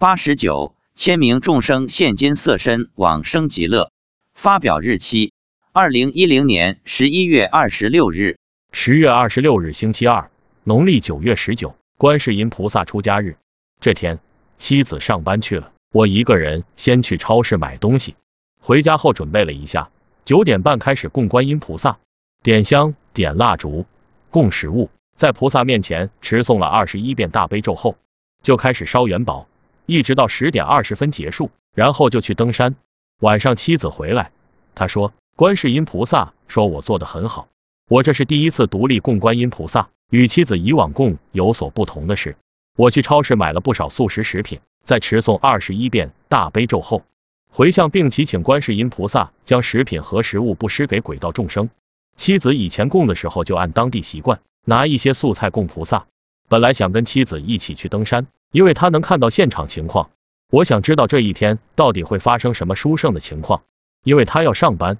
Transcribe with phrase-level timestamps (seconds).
[0.00, 3.92] 八十九，签名众生现今色身往生极乐。
[4.32, 5.34] 发表日期：
[5.72, 8.38] 二零一零年十一月二十六日。
[8.72, 10.30] 十月二十六日，星期二，
[10.64, 13.36] 农历九月十九，观世音菩萨出家日。
[13.78, 14.20] 这天，
[14.56, 18.14] 妻子上班去了，我一个人先去超市买东西。
[18.62, 19.90] 回家后准备了一下，
[20.24, 21.98] 九点半开始供观音菩萨，
[22.42, 23.84] 点香、点蜡烛、
[24.30, 24.88] 供食物，
[25.18, 27.98] 在菩萨面前持诵了二十一遍大悲咒后，
[28.42, 29.46] 就开始烧元宝，
[29.90, 32.76] 一直到十点二十分结束，然后就去登山。
[33.20, 34.30] 晚上妻子回来，
[34.76, 37.48] 她说观世音菩萨说我做的很好，
[37.88, 42.36] 我这是第一次独立供观音菩萨，与妻子以往供有所不同的是。
[42.76, 47.02] 我去超市买了不少素食食品，在持诵二十一遍大悲咒后，
[47.50, 51.68] 回向并祈请观世音菩萨将食品和食物布施给鬼道众生。
[52.16, 56.06] 妻子以前供的时候就按当地习惯拿一些素菜供菩萨。
[56.48, 60.10] 本来想跟妻子一起去登山，因为他能看到现场情况。
[60.50, 63.62] 我想知道这一天到底会发生什么殊胜的情况，
[64.02, 64.98] 因为他要上班，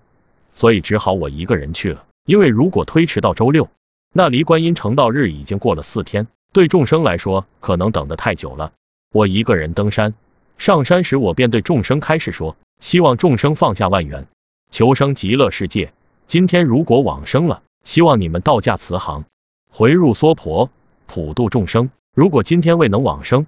[0.54, 2.04] 所以只好我一个人去了。
[2.24, 3.68] 因为如果推迟到周六，
[4.12, 6.28] 那离观音成道日已经过了四天。
[6.52, 8.72] 对众生来说，可能等得太久了。
[9.12, 10.14] 我一个人登山，
[10.58, 14.26] 上山时我便对众生开示说，希望众生放下万缘，
[14.70, 15.92] 求生极乐世界。
[16.26, 19.24] 今天如果往生了，希望你们道驾慈航，
[19.72, 20.70] 回入娑婆，
[21.06, 21.90] 普度众生。
[22.14, 23.46] 如果今天未能往生，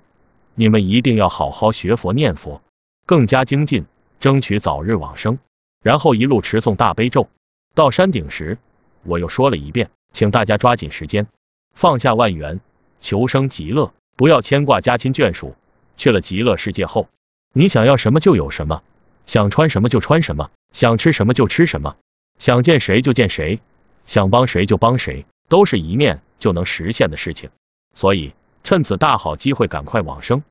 [0.55, 2.63] 你们一定要好好学佛念佛，
[3.07, 3.87] 更加精进，
[4.21, 5.39] 争取早日往生。
[5.83, 7.29] 然后一路持诵大悲咒。
[7.75, 8.59] 到山顶时，
[9.03, 11.27] 我又说了一遍，请大家抓紧时间，
[11.75, 12.61] 放下万缘。
[13.01, 15.57] 求生极乐，不要牵挂家亲眷属。
[15.97, 17.09] 去了极乐世界后，
[17.53, 18.85] 你想要什么就有什么，
[19.27, 21.97] 想穿什么就穿什么，想吃什么就吃什么，
[22.39, 23.61] 想见谁就见谁，
[24.07, 27.51] 想帮谁就帮谁，都是一面就能实现的事情。
[27.95, 30.43] 所以趁此大好机会，赶快往生。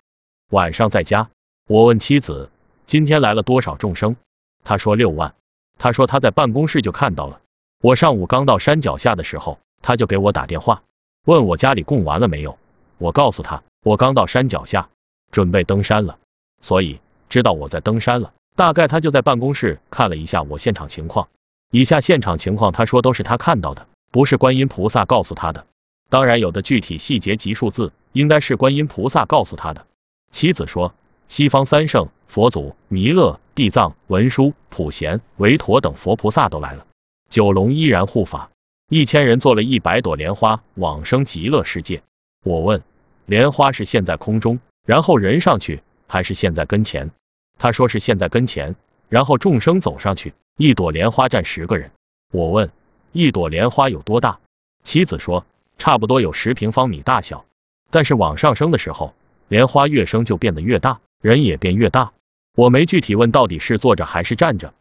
[0.50, 1.30] 晚上在家，
[1.68, 2.50] 我问妻子
[2.86, 4.18] 今天来了多少众生，
[4.64, 5.34] 她说六万。
[5.78, 7.40] 她说她在办公室就看到了。
[7.82, 10.84] 我上午刚到山脚下的时候，她就给我打电话。
[11.26, 12.58] 问我家里供完了没有？
[12.98, 14.90] 我告诉他，我刚到山脚下，
[15.32, 16.20] 准备登山了，
[16.62, 17.00] 所以
[17.30, 18.34] 知道我在登山了。
[18.56, 21.30] 大概他就在办公室看了一下我现场情况。
[21.72, 25.66] 以下现场情况，他说都是他看到的，不是观音菩萨告诉他的。
[26.12, 29.88] 当然，有的具体细节及数字，应该是观音菩萨告诉他的。
[30.34, 30.94] 妻子说，
[31.30, 36.86] 西方三圣佛祖弥勒、地藏、文殊、普贤、韦陀等佛菩萨都来了，
[37.30, 38.52] 九龙依然护法。
[38.90, 42.04] 一千人做了一百朵莲花往生极乐世界。
[42.44, 42.84] 我问，
[43.26, 47.10] 莲花是现在空中，然后人上去，还是现在跟前？
[47.58, 48.76] 他说是现在跟前，
[49.08, 51.90] 然后众生走上去，一朵莲花站十个人。
[52.34, 52.70] 我问，
[53.14, 54.40] 一朵莲花有多大？
[54.84, 55.46] 妻子说，
[55.78, 57.46] 差不多有十平方米大小。
[57.90, 59.14] 但是往上升的时候，
[59.48, 62.14] 莲花越升就变得越大，人也变越大。
[62.56, 64.74] 我没具体问到底是坐着还是站着。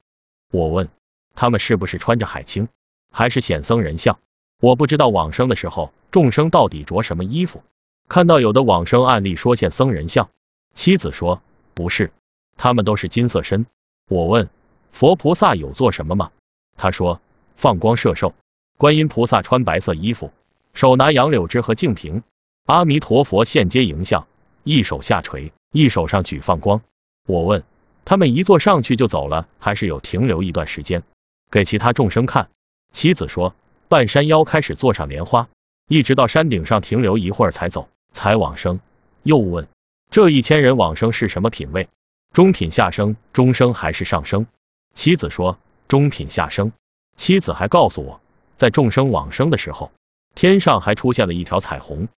[0.53, 0.89] 我问，
[1.35, 2.69] 他们是不是穿着海青？
[3.13, 4.19] 还是显僧人像，
[4.61, 7.63] 我不知道往生的时候众生到底着什么衣服。
[8.09, 10.31] 看到有的往生案例说现僧人像，
[10.75, 11.43] 妻子说
[11.75, 12.13] 不是，
[12.57, 13.67] 他们都是金色身。
[14.09, 14.49] 我问
[14.93, 16.31] 佛菩萨有做什么吗？
[16.77, 17.21] 他说
[17.57, 18.35] 放光摄受。
[18.77, 20.33] 观音菩萨穿白色衣服，
[20.75, 22.23] 手拿杨柳枝和净瓶。
[22.67, 24.27] 阿弥陀佛现接迎像，
[24.63, 26.83] 一手下垂，一手上举放光。
[27.27, 27.65] 我问
[28.05, 31.03] 他们一坐上去就走了，还是有停留一段时间
[31.51, 32.49] 给其他众生看？
[32.93, 33.55] 妻子说，
[33.89, 35.49] 半山腰开始坐上莲花，
[35.89, 38.81] 一直到山顶上停留一会儿才走，才往生。
[39.23, 39.69] 又问，
[40.11, 41.89] 这一千人往生是什么品位？
[42.33, 44.47] 中品下生、中生还是上生？
[44.95, 45.59] 妻子说，
[45.89, 46.73] 中品下生。
[47.17, 48.21] 妻子还告诉我，
[48.57, 49.91] 在众生往生的时候，
[50.35, 52.09] 天上还出现了一条彩虹。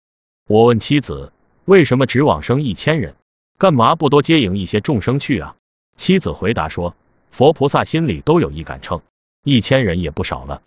[0.49, 1.33] 我问妻子，
[1.65, 3.15] 为什么只往生一千人？
[3.59, 5.57] 干嘛不多接引一些众生去啊？
[5.97, 6.97] 妻子回答说，
[7.31, 9.03] 佛菩萨心里都有一杆秤。
[9.45, 10.63] 一千人也不少了，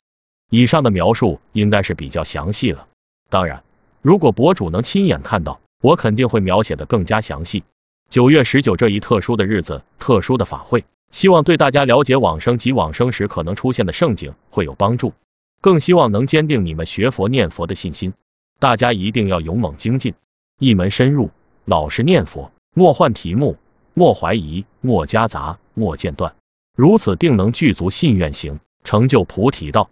[0.50, 2.88] 以上的描述应该是比较详细了。
[3.30, 3.64] 当然，
[4.02, 7.64] 如果博主能亲眼看到，我肯定会描写的更加详细。
[8.10, 15.14] 九月十九这一特殊的日子，特殊的法会，希望对大家了解往生及往生时可能出现的盛景会有帮助，
[15.66, 18.14] 更希望能坚定你们学佛念佛的信心。
[18.60, 20.14] 大家一定要勇猛精进，
[20.60, 21.32] 一门深入，
[21.66, 23.58] 老实念佛，莫换题目，
[23.96, 26.36] 莫怀疑，莫夹杂，莫间断。
[26.78, 29.90] 如此定能具足信愿行，成就菩提道。